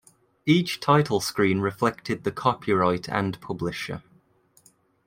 [0.47, 4.01] Each title screen reflected the copyright and publisher.